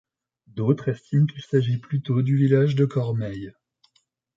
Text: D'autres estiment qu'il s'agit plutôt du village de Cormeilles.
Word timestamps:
D'autres 0.47 0.89
estiment 0.89 1.27
qu'il 1.27 1.43
s'agit 1.43 1.77
plutôt 1.77 2.23
du 2.23 2.35
village 2.35 2.73
de 2.75 2.85
Cormeilles. 2.85 3.53